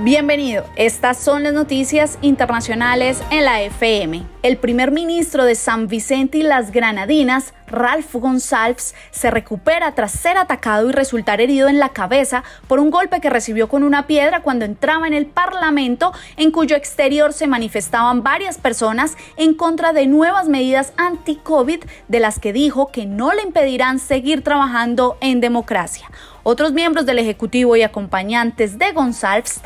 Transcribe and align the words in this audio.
Bienvenido. 0.00 0.66
Estas 0.76 1.16
son 1.16 1.44
las 1.44 1.54
noticias 1.54 2.18
internacionales 2.20 3.22
en 3.30 3.46
la 3.46 3.62
FM. 3.62 4.26
El 4.42 4.58
primer 4.58 4.90
ministro 4.90 5.46
de 5.46 5.54
San 5.54 5.88
Vicente 5.88 6.36
y 6.36 6.42
las 6.42 6.70
Granadinas, 6.70 7.54
Ralph 7.66 8.12
González, 8.12 8.94
se 9.10 9.30
recupera 9.30 9.94
tras 9.94 10.12
ser 10.12 10.36
atacado 10.36 10.90
y 10.90 10.92
resultar 10.92 11.40
herido 11.40 11.68
en 11.68 11.78
la 11.78 11.88
cabeza 11.88 12.44
por 12.68 12.78
un 12.78 12.90
golpe 12.90 13.22
que 13.22 13.30
recibió 13.30 13.70
con 13.70 13.84
una 13.84 14.06
piedra 14.06 14.42
cuando 14.42 14.66
entraba 14.66 15.06
en 15.06 15.14
el 15.14 15.24
Parlamento, 15.24 16.12
en 16.36 16.50
cuyo 16.50 16.76
exterior 16.76 17.32
se 17.32 17.46
manifestaban 17.46 18.22
varias 18.22 18.58
personas 18.58 19.16
en 19.38 19.54
contra 19.54 19.94
de 19.94 20.06
nuevas 20.06 20.46
medidas 20.46 20.92
anti-COVID, 20.98 21.82
de 22.08 22.20
las 22.20 22.38
que 22.38 22.52
dijo 22.52 22.92
que 22.92 23.06
no 23.06 23.32
le 23.32 23.44
impedirán 23.44 23.98
seguir 23.98 24.44
trabajando 24.44 25.16
en 25.22 25.40
democracia. 25.40 26.10
Otros 26.48 26.72
miembros 26.72 27.06
del 27.06 27.18
Ejecutivo 27.18 27.74
y 27.74 27.82
acompañantes 27.82 28.78
de 28.78 28.92
González 28.92 29.60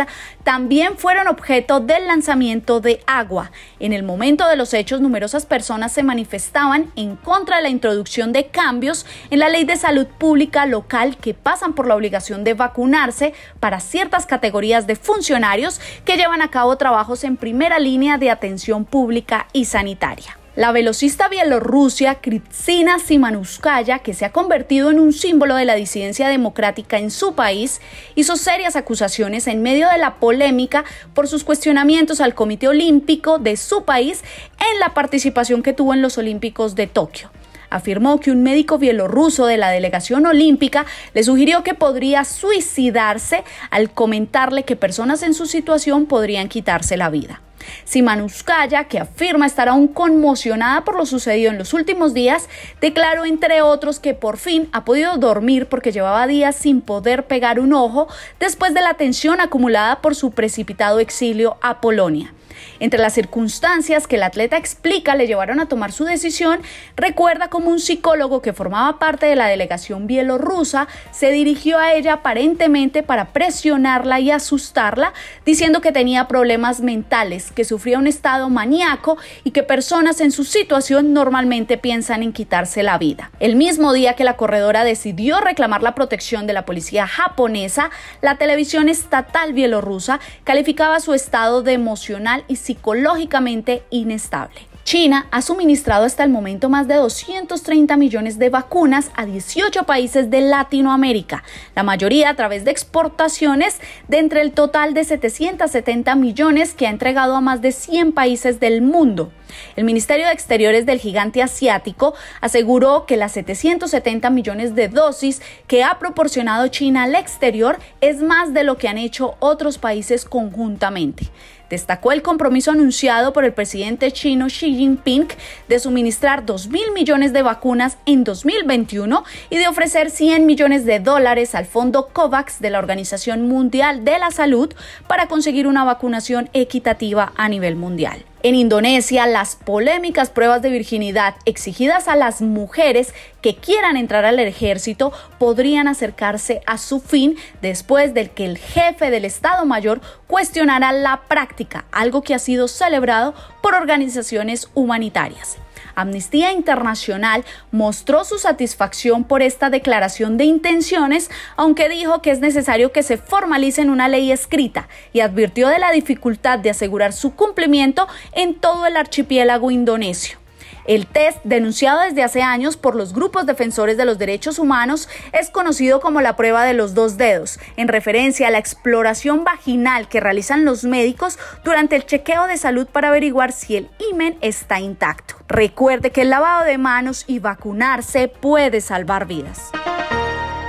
también 0.45 0.97
fueron 0.97 1.28
objeto 1.28 1.78
del 1.78 2.06
lanzamiento 2.06 2.81
de 2.81 3.03
agua. 3.06 3.50
En 3.81 3.92
el 3.92 4.03
momento 4.03 4.48
de 4.48 4.56
los 4.56 4.72
hechos, 4.72 5.03
numerosas 5.03 5.45
personas 5.45 5.92
se 5.92 6.03
manifestaban 6.03 6.91
en 6.97 7.17
contra 7.17 7.59
de 7.59 7.64
la 7.64 7.69
introducción 7.69 8.33
de 8.33 8.47
cambios 8.47 9.05
en 9.28 9.41
la 9.41 9.50
ley 9.50 9.64
de 9.64 9.77
salud 9.77 10.06
pública 10.06 10.64
local 10.64 11.19
que 11.19 11.34
pasan 11.34 11.75
por 11.75 11.87
la 11.87 11.97
obligación 11.97 12.45
de 12.45 12.55
vacunarse 12.55 13.34
para 13.61 13.81
ciertas 13.81 14.25
categorías 14.25 14.87
de 14.87 14.97
funcionarios 14.97 15.83
que 16.06 16.17
llevan 16.17 16.41
a 16.41 16.50
cabo 16.50 16.78
trabajos 16.78 17.25
en 17.25 17.37
primera 17.37 17.78
línea 17.78 18.17
de 18.17 18.31
atención 18.31 18.87
pública 18.87 19.48
y 19.53 19.67
sanitaria. 19.67 20.40
La 20.56 20.73
velocista 20.73 21.29
bielorrusia 21.29 22.17
Kritsina 22.17 22.98
Simanuskaya, 22.98 24.01
que 24.01 24.15
se 24.15 24.25
ha 24.25 24.33
convertido 24.33 24.91
en 24.91 24.98
un 24.98 25.12
símbolo 25.12 25.55
de 25.55 25.65
la 25.65 25.77
disidencia 25.77 26.27
democrática 26.27 26.98
en 26.98 27.12
su 27.12 27.37
país, 27.37 27.81
hizo 28.17 28.34
serias 28.34 28.75
acusaciones 28.75 29.47
en 29.47 29.62
medio 29.62 29.89
de 29.89 29.98
la 29.98 30.17
polémica 30.17 30.84
por 31.15 31.28
sus 31.28 31.45
cuestionamientos 31.45 32.21
al 32.21 32.34
Comité 32.34 32.67
Olímpico 32.67 33.39
de 33.39 33.56
su 33.56 33.84
país 33.84 34.25
en 34.59 34.81
la 34.81 34.93
participación 34.93 35.62
que 35.62 35.73
tuvo 35.73 35.95
en 35.95 36.03
los 36.03 36.19
Olímpicos 36.19 36.75
de 36.75 36.88
Tokio 36.88 37.31
afirmó 37.71 38.19
que 38.19 38.32
un 38.32 38.43
médico 38.43 38.78
bielorruso 38.78 39.47
de 39.47 39.56
la 39.56 39.71
delegación 39.71 40.27
olímpica 40.27 40.87
le 41.15 41.22
sugirió 41.22 41.62
que 41.62 41.75
podría 41.75 42.25
suicidarse 42.25 43.44
al 43.71 43.93
comentarle 43.93 44.65
que 44.65 44.75
personas 44.75 45.22
en 45.22 45.34
su 45.34 45.47
situación 45.47 46.06
podrían 46.06 46.49
quitarse 46.49 46.97
la 46.97 47.11
vida. 47.11 47.41
Simanuskaya, 47.84 48.84
que 48.84 48.98
afirma 48.98 49.47
estar 49.47 49.69
aún 49.69 49.88
conmocionada 49.88 50.84
por 50.84 50.97
lo 50.97 51.06
sucedido 51.06 51.50
en 51.50 51.59
los 51.59 51.75
últimos 51.75 52.15
días, 52.15 52.48
declaró 52.81 53.25
entre 53.25 53.62
otros 53.62 54.00
que 54.00 54.15
por 54.15 54.37
fin 54.37 54.69
ha 54.72 54.84
podido 54.84 55.16
dormir 55.16 55.66
porque 55.66 55.93
llevaba 55.93 56.26
días 56.26 56.56
sin 56.56 56.81
poder 56.81 57.26
pegar 57.26 57.60
un 57.60 57.72
ojo 57.72 58.09
después 58.38 58.75
de 58.75 58.81
la 58.81 58.94
tensión 58.94 59.41
acumulada 59.41 60.00
por 60.00 60.15
su 60.15 60.31
precipitado 60.31 60.99
exilio 61.00 61.56
a 61.60 61.81
Polonia. 61.81 62.32
Entre 62.81 62.99
las 62.99 63.13
circunstancias 63.13 64.07
que 64.07 64.17
el 64.17 64.23
atleta 64.23 64.57
explica 64.57 65.15
le 65.15 65.27
llevaron 65.27 65.61
a 65.61 65.69
tomar 65.69 65.93
su 65.93 66.05
decisión, 66.05 66.61
recuerda 66.97 67.49
como 67.49 67.69
un 67.69 67.79
psicólogo 67.79 68.41
que 68.41 68.55
formaba 68.55 68.99
parte 68.99 69.27
de 69.27 69.37
la 69.37 69.47
delegación 69.47 70.07
bielorrusa 70.07 70.89
se 71.11 71.31
dirigió 71.31 71.79
a 71.79 71.93
ella 71.93 72.15
aparentemente 72.15 73.03
para 73.03 73.27
presionarla 73.27 74.19
y 74.21 74.31
asustarla, 74.31 75.13
diciendo 75.45 75.83
que 75.83 75.93
tenía 75.93 76.27
problemas 76.27 76.81
mentales, 76.81 77.53
que 77.53 77.65
sufría 77.65 77.99
un 77.99 78.07
estado 78.07 78.49
maníaco 78.49 79.19
y 79.45 79.51
que 79.51 79.62
personas 79.62 80.23
en 80.23 80.33
su 80.33 80.45
situación 80.45 81.12
normalmente 81.12 81.77
piensan 81.77 82.23
en 82.23 82.33
quitarse 82.33 82.83
la 82.83 82.97
vida. 82.97 83.31
El 83.41 83.57
mismo 83.57 83.93
día 83.93 84.15
que 84.15 84.25
la 84.25 84.39
corredora 84.39 84.85
decidió 84.85 85.41
reclamar 85.41 85.83
la 85.83 85.95
protección 85.95 86.47
de 86.47 86.55
la 86.55 86.65
policía 86.65 87.07
japonesa, 87.07 87.91
la 88.23 88.37
televisión 88.37 88.89
estatal 88.89 89.53
bielorrusa 89.53 90.19
calificaba 90.45 91.01
su 91.01 91.12
estado 91.12 91.62
de 91.62 91.75
emocional 91.75 92.45
y 92.49 92.57
psicológicamente 92.70 93.82
inestable. 93.91 94.60
China 94.84 95.26
ha 95.32 95.42
suministrado 95.42 96.04
hasta 96.04 96.22
el 96.22 96.31
momento 96.31 96.69
más 96.69 96.86
de 96.86 96.94
230 96.94 97.97
millones 97.97 98.38
de 98.38 98.48
vacunas 98.48 99.10
a 99.16 99.26
18 99.26 99.82
países 99.84 100.31
de 100.31 100.41
Latinoamérica, 100.41 101.42
la 101.75 101.82
mayoría 101.82 102.31
a 102.31 102.34
través 102.34 102.64
de 102.64 102.70
exportaciones 102.70 103.81
de 104.06 104.19
entre 104.19 104.41
el 104.42 104.53
total 104.53 104.94
de 104.94 105.03
770 105.03 106.14
millones 106.14 106.72
que 106.75 106.86
ha 106.86 106.91
entregado 106.91 107.34
a 107.34 107.41
más 107.41 107.60
de 107.60 107.72
100 107.72 108.12
países 108.12 108.60
del 108.60 108.82
mundo. 108.82 109.32
El 109.77 109.84
Ministerio 109.84 110.27
de 110.27 110.33
Exteriores 110.33 110.87
del 110.87 110.99
gigante 110.99 111.43
asiático 111.43 112.15
aseguró 112.41 113.06
que 113.06 113.16
las 113.16 113.33
770 113.33 114.31
millones 114.31 114.75
de 114.75 114.88
dosis 114.88 115.43
que 115.66 115.84
ha 115.84 115.99
proporcionado 115.99 116.69
China 116.69 117.05
al 117.05 117.15
exterior 117.15 117.78
es 118.00 118.22
más 118.22 118.55
de 118.55 118.65
lo 118.65 118.78
que 118.78 118.88
han 118.88 118.99
hecho 118.99 119.37
otros 119.41 119.78
países 119.78 120.25
conjuntamente. 120.25 121.31
Destacó 121.71 122.11
el 122.11 122.21
compromiso 122.21 122.72
anunciado 122.72 123.33
por 123.33 123.44
el 123.44 123.53
presidente 123.53 124.11
chino 124.11 124.49
Xi 124.49 124.75
Jinping 124.75 125.28
de 125.69 125.78
suministrar 125.78 126.44
2 126.44 126.67
mil 126.69 126.91
millones 126.93 127.32
de 127.32 127.43
vacunas 127.43 127.97
en 128.06 128.25
2021 128.25 129.22
y 129.50 129.56
de 129.56 129.69
ofrecer 129.69 130.11
100 130.11 130.47
millones 130.47 130.84
de 130.84 130.99
dólares 130.99 131.55
al 131.55 131.67
fondo 131.67 132.09
COVAX 132.12 132.61
de 132.61 132.71
la 132.71 132.81
Organización 132.81 133.47
Mundial 133.47 134.05
de 134.05 134.19
la 134.19 134.32
Salud 134.32 134.75
para 135.06 135.28
conseguir 135.28 135.69
una 135.69 135.84
vacunación 135.84 136.50
equitativa 136.55 137.32
a 137.37 137.49
nivel 137.49 137.77
mundial. 137.77 138.25
En 138.43 138.55
Indonesia, 138.55 139.27
las 139.27 139.55
polémicas 139.55 140.31
pruebas 140.31 140.62
de 140.62 140.71
virginidad 140.71 141.34
exigidas 141.45 142.09
a 142.09 142.17
las 142.17 142.41
mujeres 142.41 143.12
que 143.43 143.55
quieran 143.56 143.99
entrar 143.99 144.25
al 144.25 144.39
ejército 144.39 145.12
podrían 145.39 145.89
acercarse 145.89 146.62
a 146.65 146.79
su 146.79 147.00
fin 147.00 147.37
después 147.61 148.15
de 148.15 148.31
que 148.31 148.47
el 148.47 148.56
jefe 148.56 149.11
del 149.11 149.27
Estado 149.27 149.67
Mayor 149.67 150.00
cuestionara 150.27 150.91
la 150.93 151.21
práctica, 151.29 151.84
algo 151.93 152.23
que 152.23 152.33
ha 152.33 152.39
sido 152.39 152.67
celebrado 152.67 153.34
por 153.61 153.75
organizaciones 153.75 154.71
humanitarias. 154.73 155.59
Amnistía 156.00 156.53
Internacional 156.53 157.44
mostró 157.71 158.25
su 158.25 158.38
satisfacción 158.38 159.25
por 159.25 159.43
esta 159.43 159.71
declaración 159.71 160.37
de 160.37 160.44
intenciones, 160.44 161.31
aunque 161.56 161.88
dijo 161.88 162.22
que 162.22 162.31
es 162.31 162.41
necesario 162.41 162.93
que 162.93 163.03
se 163.03 163.16
formalice 163.16 163.83
en 163.83 163.91
una 163.91 164.09
ley 164.09 164.33
escrita 164.33 164.88
y 165.12 165.20
advirtió 165.20 165.69
de 165.69 165.79
la 165.79 165.93
dificultad 165.93 166.58
de 166.58 166.70
asegurar 166.70 167.12
su 167.12 167.35
cumplimiento 167.35 168.08
en 168.32 168.55
todo 168.55 168.87
el 168.87 168.97
archipiélago 168.97 169.70
indonesio. 169.70 170.39
El 170.87 171.06
test, 171.06 171.38
denunciado 171.44 172.00
desde 172.00 172.23
hace 172.23 172.43
años 172.43 172.77
por 172.77 172.94
los 172.94 173.12
grupos 173.12 173.47
defensores 173.47 173.97
de 173.97 174.05
los 174.05 174.19
derechos 174.19 174.59
humanos, 174.59 175.09
es 175.32 175.50
conocido 175.50 176.00
como 176.00 176.21
la 176.21 176.37
prueba 176.37 176.65
de 176.65 176.75
los 176.75 176.94
dos 176.94 177.17
dedos, 177.17 177.59
en 177.77 177.88
referencia 177.88 178.49
a 178.49 178.50
la 178.50 178.59
exploración 178.59 179.44
vaginal 179.44 180.09
que 180.09 180.21
realizan 180.21 180.65
los 180.65 180.85
médicos 180.85 181.38
durante 181.65 181.97
el 181.97 182.06
chequeo 182.06 182.47
de 182.47 182.56
salud 182.56 182.87
para 182.87 183.09
averiguar 183.09 183.53
si 183.53 183.77
el 183.77 183.91
imen 184.11 184.37
está 184.41 184.81
intacto. 184.81 185.35
Recuerde 185.49 186.11
que 186.11 186.23
el 186.23 186.31
lavado 186.31 186.65
de 186.65 186.79
manos 186.79 187.25
y 187.26 187.38
vacunarse 187.38 188.29
puede 188.29 188.81
salvar 188.81 189.26
vidas. 189.26 189.71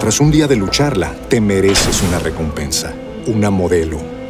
Tras 0.00 0.20
un 0.20 0.30
día 0.30 0.46
de 0.46 0.56
lucharla, 0.56 1.14
te 1.30 1.40
mereces 1.40 2.02
una 2.02 2.18
recompensa, 2.18 2.92
una 3.26 3.48
modelo, 3.48 4.13